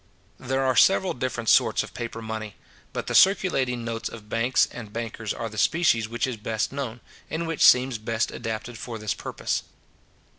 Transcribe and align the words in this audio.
There 0.39 0.63
are 0.63 0.75
several 0.75 1.13
different 1.13 1.47
sorts 1.47 1.83
of 1.83 1.93
paper 1.93 2.23
money; 2.23 2.55
but 2.91 3.05
the 3.05 3.13
circulating 3.13 3.85
notes 3.85 4.09
of 4.09 4.29
banks 4.29 4.67
and 4.71 4.91
bankers 4.91 5.31
are 5.31 5.47
the 5.47 5.59
species 5.59 6.09
which 6.09 6.25
is 6.25 6.37
best 6.37 6.71
known, 6.71 7.01
and 7.29 7.45
which 7.47 7.61
seems 7.63 7.99
best 7.99 8.31
adapted 8.31 8.79
for 8.79 8.97
this 8.97 9.13
purpose. 9.13 9.61